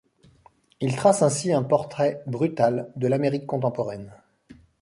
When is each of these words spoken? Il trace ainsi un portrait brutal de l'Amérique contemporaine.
Il 0.79 0.95
trace 0.95 1.21
ainsi 1.21 1.53
un 1.53 1.61
portrait 1.61 2.23
brutal 2.25 2.91
de 2.95 3.05
l'Amérique 3.05 3.45
contemporaine. 3.45 4.11